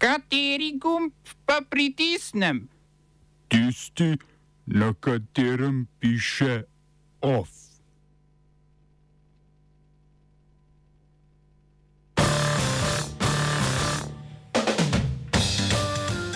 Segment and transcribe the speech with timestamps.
[0.00, 1.12] Kateri gumb
[1.44, 2.68] pa pritisnem?
[3.52, 4.16] Tisti,
[4.66, 6.62] na katerem piše
[7.20, 7.48] OF.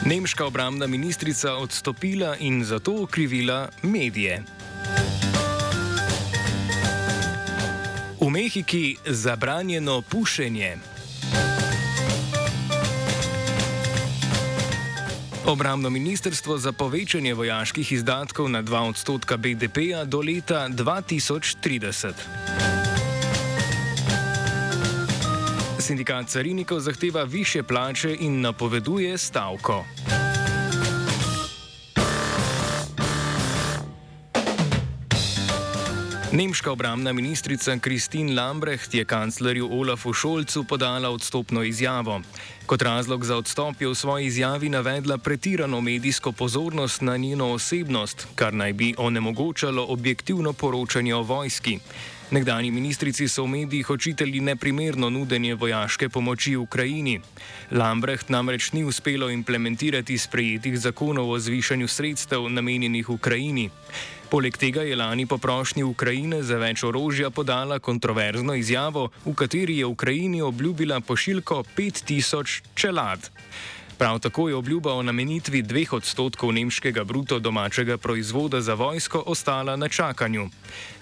[0.05, 4.43] Nemška obrambna ministrica odstopila in zato okrivila medije.
[8.21, 10.94] V Mehiki zabranjeno pušenje.
[15.47, 22.13] Obrambno ministrstvo za povečanje vojaških izdatkov na 2 odstotka BDP-ja do leta 2030.
[25.79, 29.85] Sindikat carinikov zahteva više plače in napoveduje stavko.
[36.35, 42.23] Nemška obramna ministrica Kristin Lambrecht je kanclerju Olafu Šolcu podala odstopno izjavo.
[42.67, 48.27] Kot razlog za odstop je v svoji izjavi navedla pretirano medijsko pozornost na njeno osebnost,
[48.35, 51.79] kar naj bi onemogočalo objektivno poročanje o vojski.
[52.31, 57.21] Nekdani ministrici so v medijih očitali neprimerno nudenje vojaške pomoči Ukrajini.
[57.71, 63.71] Lambrecht namreč ni uspelo implementirati sprejetih zakonov o zvišanju sredstev namenjenih Ukrajini.
[64.35, 69.77] Poleg tega je lani po prošnji Ukrajine za več orožja podala kontroverzno izjavo, v kateri
[69.79, 73.31] je Ukrajini obljubila pošiljko 5000 čelad.
[73.99, 79.77] Prav tako je obljuba o namenitvi dveh odstotkov nemškega bruto domačega proizvoda za vojsko ostala
[79.77, 80.51] na čakanju.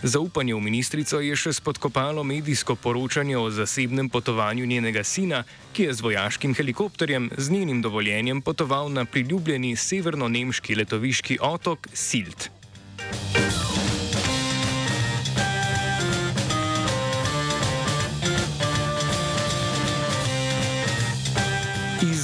[0.03, 5.95] Zaupanje v ministrico je še spodkopalo medijsko poročanje o zasebnem potovanju njenega sina, ki je
[5.95, 12.53] z vojaškim helikopterjem z njenim dovoljenjem potoval na priljubljeni severno-nemški letoviški otok Silt.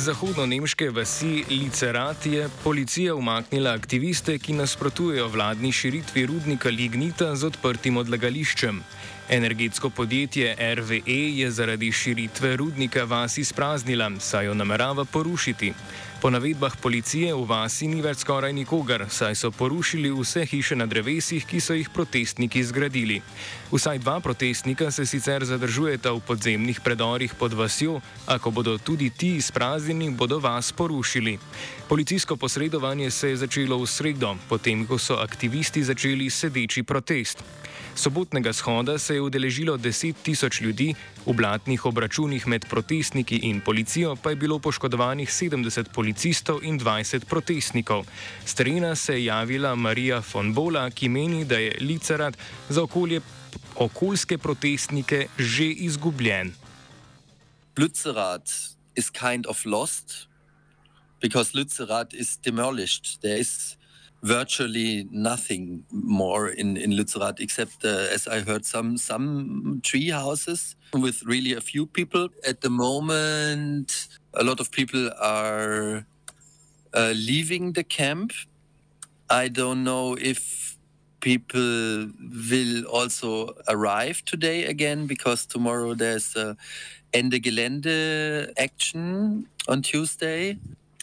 [0.09, 7.97] Zahodno-nemške vasi Licerat je policija umaknila aktiviste, ki nasprotujejo vladni širitvi rudnika Lignita z odprtim
[8.01, 8.81] odlagališčem.
[9.31, 15.73] Energetsko podjetje RVE je zaradi širitve rudnika vas izpraznila, saj jo namerava porušiti.
[16.23, 20.87] Po navedbah policije v vasi ni več skoraj nikogar, saj so porušili vse hiše na
[20.87, 23.21] drevesih, ki so jih protestniki zgradili.
[23.71, 29.11] Vsaj dva protestnika se sicer zadržujeta v podzemnih predorih pod vasjo, a ko bodo tudi
[29.11, 31.39] ti izpraznjeni, bodo vas porušili.
[31.89, 37.45] Policijsko posredovanje se je začelo v sredo, potem ko so aktivisti začeli sedeči protest.
[37.99, 40.95] Sobotnega shoda se je udeležilo 10 tisoč ljudi,
[41.27, 47.25] v blatnih obračunih med protestniki in policijo pa je bilo poškodovanih 70 policistov in 20
[47.25, 48.07] protestnikov.
[48.45, 53.21] S terena se je javila Marija von Bola, ki meni, da je Licerat za okolje,
[53.77, 56.53] okoljske protestnike že izgubljen.
[57.79, 58.51] Licerat
[58.97, 60.29] je kind of lost,
[61.21, 63.21] because Licerat is demolished.
[63.21, 63.78] There is
[64.23, 70.77] virtually nothing more in in Lützerath except uh, as I heard some some tree houses
[70.93, 72.29] with really a few people.
[72.47, 76.07] At the moment a lot of people are
[76.95, 78.33] uh, leaving the camp.
[79.31, 80.77] I don't know if
[81.21, 82.11] people
[82.51, 86.57] will also arrive today again because tomorrow there's a
[87.13, 90.59] Ende Gelände action on Tuesday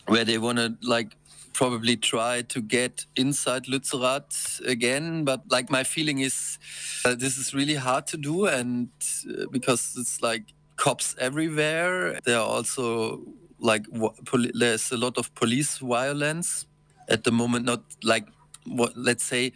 [0.07, 1.15] where they want to like
[1.55, 5.23] probably try to get inside Lützerath again.
[5.23, 6.59] But like my feeling is,
[7.05, 8.89] uh, this is really hard to do, and
[9.29, 12.19] uh, because it's like cops everywhere.
[12.25, 13.23] There are also
[13.59, 13.85] like
[14.53, 16.67] there's a lot of police violence
[17.07, 17.65] at the moment.
[17.65, 18.27] Not like
[18.65, 19.53] what let's say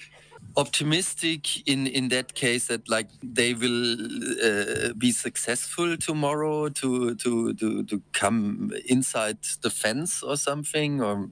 [0.58, 3.96] optimistic in in that case that like they will
[4.44, 11.30] uh, be successful tomorrow to to to to come inside the fence or something or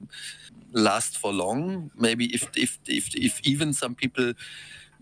[0.72, 1.90] last for long.
[1.96, 4.34] Maybe if if if, if even some people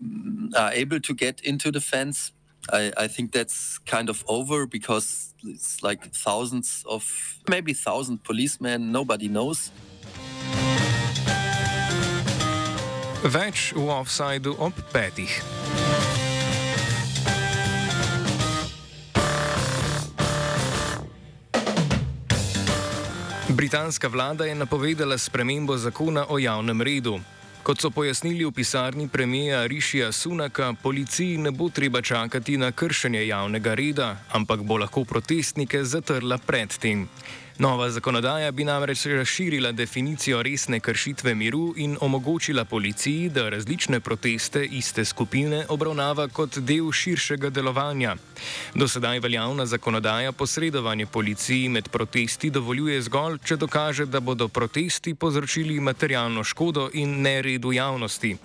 [0.03, 2.31] mm, are able to get into the fence,
[2.71, 8.91] I, I think that's kind of over because it's like thousands of maybe thousand policemen.
[8.91, 9.71] Nobody knows.
[13.25, 15.31] Več v offsajdu ob petih.
[23.49, 27.17] Britanska vlada je napovedala spremembo zakona o javnem redu.
[27.65, 33.27] Kot so pojasnili v pisarni premijeja Rišija Sunaka, policiji ne bo treba čakati na kršenje
[33.27, 37.09] javnega reda, ampak bo lahko protestnike zatrla predtem.
[37.59, 44.65] Nova zakonodaja bi namreč razširila definicijo resne kršitve miru in omogočila policiji, da različne proteste
[44.65, 48.15] iste skupine obravnava kot del širšega delovanja.
[48.75, 55.15] Do sedaj veljavna zakonodaja posredovanje policiji med protesti dovoljuje zgolj, če dokaže, da bodo protesti
[55.15, 58.35] povzročili materialno škodo in nered v javnosti.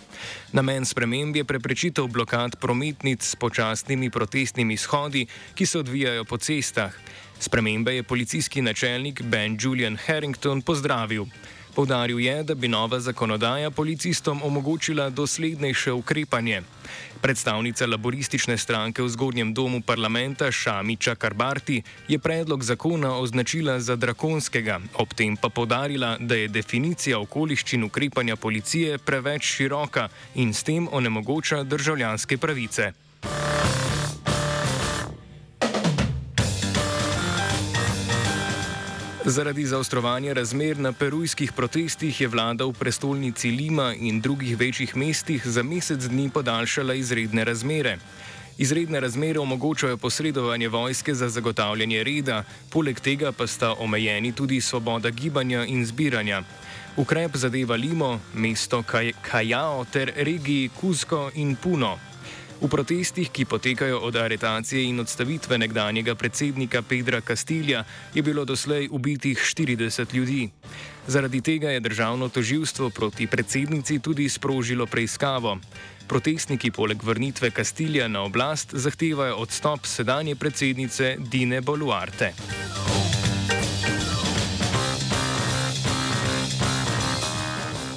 [0.53, 6.97] Namen sprememb je preprečitev blokad prometnic s počasnimi protestnimi shodi, ki se odvijajo po cestah.
[7.43, 11.25] Spremembe je policijski načelnik Ben Julian Harrington pozdravil.
[11.75, 16.63] Povdaril je, da bi nova zakonodaja policistom omogočila doslednejše ukrepanje.
[17.21, 24.81] Predstavnica laboristične stranke v zgodnjem domu parlamenta Šamiča Karbarti je predlog zakona označila za drakonskega,
[24.95, 30.89] ob tem pa podarila, da je definicija okoliščin ukrepanja policije preveč široka in s tem
[30.93, 32.93] onemogoča državljanske pravice.
[39.25, 45.47] Zaradi zaostrovanja razmer na perujskih protestih je vlada v prestolnici Lima in drugih večjih mestih
[45.47, 47.99] za mesec dni podaljšala izredne razmere.
[48.59, 55.11] Izredne razmere omogočajo posredovanje vojske za zagotavljanje reda, poleg tega pa sta omejeni tudi svoboda
[55.11, 56.43] gibanja in zbiranja.
[56.97, 58.83] Ukrep zadeva Limo, mesto
[59.23, 62.12] Kajao ter regiji Kuzko in Puno.
[62.63, 68.87] V protestih, ki potekajo od aretacije in odstavitve nekdanjega predsednika Pedra Castilja, je bilo doslej
[68.91, 70.51] ubitih 40 ljudi.
[71.07, 75.59] Zaradi tega je državno toživstvo proti predsednici tudi sprožilo preiskavo.
[76.07, 82.33] Protestniki poleg vrnitve Castilja na oblast zahtevajo odstop sedanje predsednice Dine Boluarte.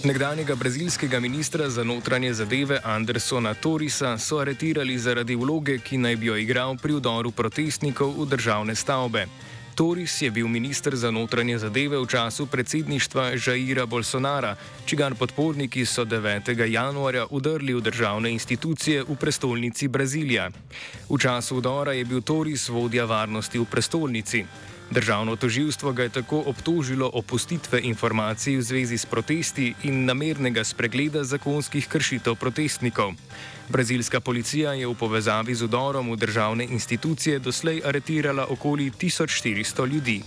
[0.05, 6.25] Nekdanjega brazilskega ministra za notranje zadeve Andersona Torisa so aretirali zaradi vloge, ki naj bi
[6.25, 9.25] jo igral pri udoru protestnikov v državne stavbe.
[9.75, 14.55] Toris je bil minister za notranje zadeve v času predsedništva Žaira Bolsonara,
[14.85, 16.53] čigar podporniki so 9.
[16.69, 20.51] januarja udrli v državne institucije v prestolnici Brazilija.
[21.09, 24.45] V času udora je bil Toris vodja varnosti v prestolnici.
[24.91, 31.23] Državno toživstvo ga je tako obtožilo opustitve informacij v zvezi s protesti in namernega spregleda
[31.23, 33.13] zakonskih kršitev protestnikov.
[33.69, 40.21] Brazilska policija je v povezavi z udorom v državne institucije doslej aretirala okoli 1400 ljudi.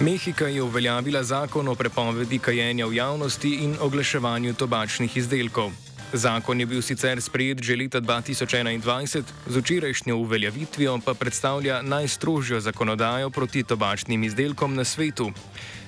[0.00, 5.87] Mehika je uveljavila zakon o prepovedi kajenja v javnosti in oglaševanju tobačnih izdelkov.
[6.12, 13.30] Zakon je bil sicer sprejet že leta 2021, z včerajšnjo uveljavitvijo pa predstavlja najstrožjo zakonodajo
[13.30, 15.28] proti tobačnim izdelkom na svetu.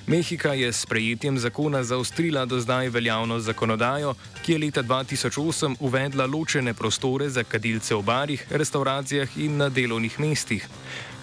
[0.07, 4.13] Mehika je s sprejetjem zakona zaostrila do zdaj veljavno zakonodajo,
[4.45, 10.19] ki je leta 2008 uvedla ločene prostore za kadilce v barih, restauracijah in na delovnih
[10.19, 10.67] mestih.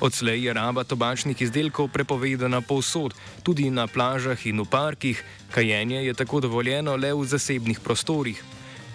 [0.00, 5.24] Odslej je raba tobačnih izdelkov prepovedana povsod, tudi na plažah in v parkih,
[5.54, 8.42] kajenje je tako dovoljeno le v zasebnih prostorih.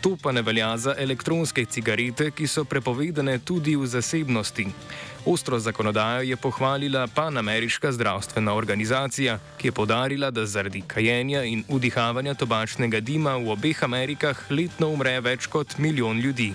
[0.03, 4.65] To pa ne velja za elektronske cigarete, ki so prepovedane tudi v zasebnosti.
[5.25, 12.33] Ostro zakonodajo je pohvalila Panameriška zdravstvena organizacija, ki je podarila, da zaradi kajenja in vdihavanja
[12.33, 16.51] tobačnega dima v obeh Amerikah letno umre več kot milijon ljudi.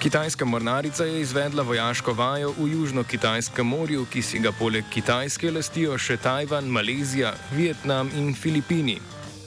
[0.00, 5.98] Kitajska mornarica je izvedla vojaško vajo v Južno-Kitajskem morju, ki si ga poleg Kitajske lastijo
[5.98, 8.96] še Tajvan, Malezija, Vietnam in Filipini.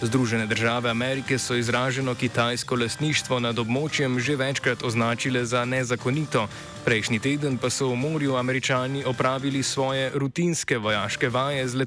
[0.03, 6.47] Združene države Amerike so izraženo kitajsko lasništvo nad območjem že večkrat označile za nezakonito.
[6.85, 11.85] Prejšnji teden pa so v morju američani opravili svoje rutinske vojaške vaje z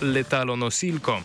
[0.00, 1.20] letalonosilko.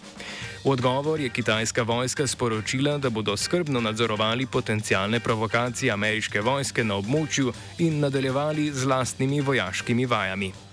[0.65, 6.95] V odgovor je kitajska vojska sporočila, da bodo skrbno nadzorovali potencijalne provokacije ameriške vojske na
[6.95, 10.72] območju in nadaljevali z lastnimi vojaškimi vajami.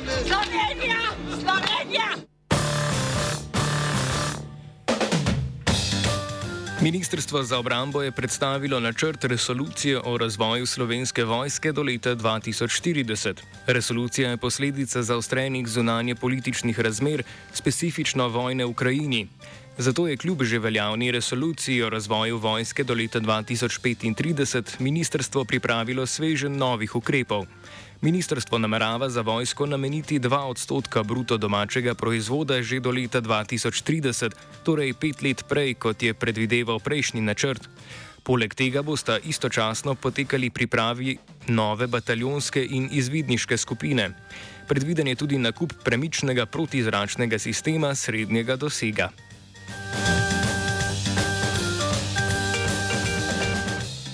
[0.00, 1.00] Slovenija,
[1.40, 2.08] Slovenija.
[6.82, 13.34] Ministrstvo za obrambo je predstavilo načrt resolucije o razvoju slovenske vojske do leta 2040.
[13.66, 19.28] Resolucija je posledica zaostrenih zunanje političnih razmer, specifično vojne v Ukrajini.
[19.78, 26.56] Zato je kljub že veljavni resoluciji o razvoju vojske do leta 2035 ministrstvo pripravilo svežen
[26.56, 27.46] novih ukrepov.
[28.00, 34.32] Ministrstvo namerava za vojsko nameniti 2 odstotka bruto domačega proizvoda že do leta 2030,
[34.64, 37.68] torej pet let prej, kot je predvideval prejšnji načrt.
[38.24, 41.18] Poleg tega bosta istočasno potekali pripravi
[41.52, 44.10] nove bataljonske in izvidniške skupine.
[44.68, 49.10] Predviden je tudi nakup premičnega protizračnega sistema srednjega dosega.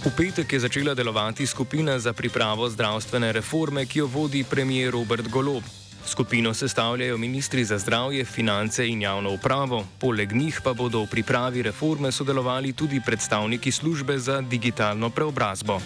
[0.07, 5.27] V petek je začela delovati skupina za pripravo zdravstvene reforme, ki jo vodi premijer Robert
[5.29, 5.67] Golob.
[6.07, 11.63] Skupino sestavljajo ministri za zdravje, finance in javno upravo, poleg njih pa bodo v pripravi
[11.63, 15.81] reforme sodelovali tudi predstavniki službe za digitalno preobrazbo.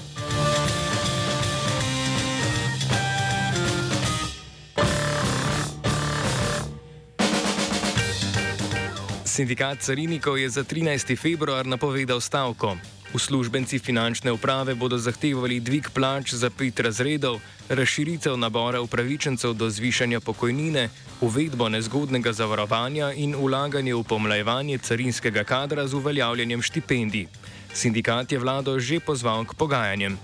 [9.25, 11.17] Sindikat carinikov je za 13.
[11.17, 13.00] februar napovedal stavko.
[13.15, 20.21] Uslužbenci finančne uprave bodo zahtevali dvig plač za pet razredov, razširitev nabora upravičencev do zvišanja
[20.21, 20.89] pokojnine,
[21.21, 27.27] uvedbo nezgodnega zavarovanja in ulaganje v pomlajevanje carinskega kadra z uveljavljanjem štipendij.
[27.75, 30.19] Sindikat je vlado že pozval k pogajanjem.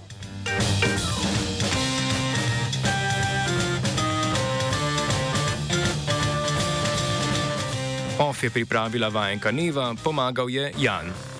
[8.18, 11.35] OF je pripravila vajenka Neva, pomagal je Jan.